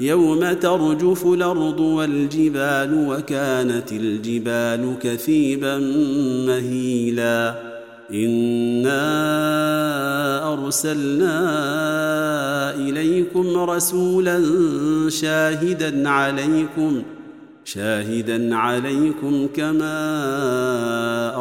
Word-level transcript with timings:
يوم 0.00 0.52
ترجف 0.52 1.26
الأرض 1.26 1.80
والجبال 1.80 3.06
وكانت 3.08 3.92
الجبال 3.92 4.94
كثيبا 5.02 5.78
مهيلا. 6.46 7.54
إنا 8.12 9.02
أرسلنا 10.52 11.34
إليكم 12.74 13.56
رسولا 13.56 14.40
شاهدا 15.08 16.08
عليكم 16.08 17.02
شاهدا 17.64 18.56
عليكم 18.56 19.48
كما 19.56 19.96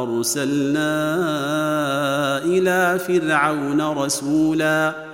أرسلنا 0.04 0.92
إلى 2.46 3.00
فرعون 3.00 3.82
رسولا. 3.82 5.11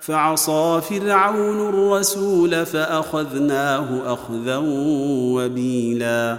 فعصى 0.00 0.80
فرعون 0.90 1.68
الرسول 1.68 2.66
فأخذناه 2.66 4.14
أخذا 4.14 4.56
وبيلا. 5.34 6.36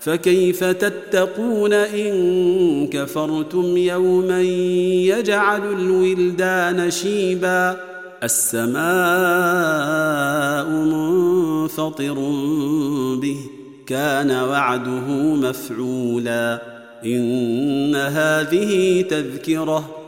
فكيف 0.00 0.64
تتقون 0.64 1.72
إن 1.72 2.86
كفرتم 2.86 3.76
يوما 3.76 4.40
يجعل 4.40 5.72
الولدان 5.72 6.90
شيبا؟ 6.90 7.76
السماء 8.22 8.78
منفطر 10.70 12.14
به 13.20 13.38
كان 13.86 14.30
وعده 14.30 15.08
مفعولا. 15.34 16.62
إن 17.04 17.94
هذه 17.96 19.02
تذكرة 19.02 20.07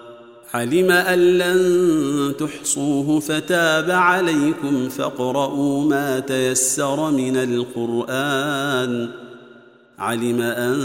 علم 0.53 0.91
أن 0.91 1.19
لن 1.19 2.33
تحصوه 2.39 3.19
فتاب 3.19 3.91
عليكم 3.91 4.89
فاقرؤوا 4.89 5.85
ما 5.85 6.19
تيسر 6.19 7.11
من 7.11 7.37
القرآن. 7.37 9.09
علم 9.99 10.41
أن 10.41 10.77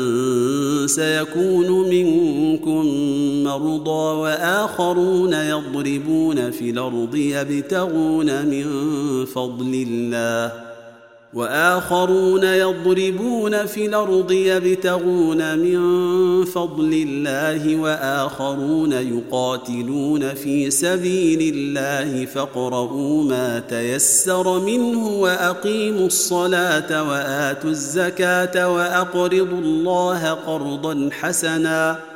سيكون 0.87 1.89
منكم 1.89 2.87
مرضى 3.45 4.19
وآخرون 4.19 5.33
يضربون 5.33 6.51
في 6.51 6.71
الأرض 6.71 7.15
يبتغون 7.15 8.47
من 8.47 8.67
فضل 9.25 9.87
الله. 9.89 10.66
وآخرون 11.37 12.45
يضربون 12.45 13.67
في 13.67 13.87
الأرض 13.87 14.33
يبتغون 14.33 15.59
من 15.59 15.81
فضل 16.45 17.05
الله 17.09 17.77
وآخرون 17.77 18.93
يقاتلون 18.93 20.35
في 20.35 20.71
سبيل 20.71 21.55
الله 21.55 22.25
فاقرؤوا 22.25 23.25
ما 23.25 23.59
تيسر 23.59 24.61
منه 24.61 25.09
وأقيموا 25.09 26.07
الصلاة 26.07 27.09
وآتوا 27.11 27.71
الزكاة 27.71 28.75
وأقرضوا 28.75 29.59
الله 29.59 30.31
قرضا 30.31 31.09
حسنا 31.13 32.16